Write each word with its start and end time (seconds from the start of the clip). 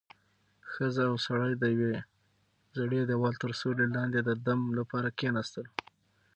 ښځه 0.71 1.03
او 1.09 1.15
سړی 1.27 1.53
د 1.61 1.63
یوې 1.75 1.93
زړې 2.77 2.99
دېوال 3.09 3.33
تر 3.43 3.51
سیوري 3.59 3.87
لاندې 3.95 4.19
د 4.23 4.31
دم 4.45 4.61
لپاره 4.79 5.09
کېناستل. 5.19 5.65